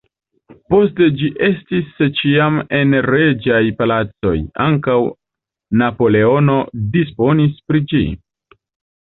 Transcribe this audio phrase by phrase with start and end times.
[0.73, 4.33] Poste ĝi estis ĉiam en reĝaj palacoj,
[4.65, 4.97] ankaŭ
[5.83, 6.57] Napoleono
[6.99, 8.03] disponis pri ĝi.